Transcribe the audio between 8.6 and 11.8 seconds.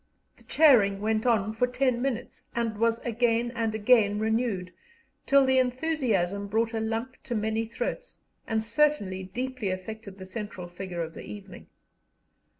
certainly deeply affected the central figure of the evening.